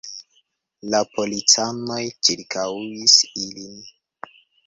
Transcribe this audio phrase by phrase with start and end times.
[0.93, 3.77] La policanoj ĉirkaŭis ilin.